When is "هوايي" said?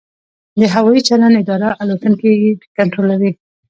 0.73-1.01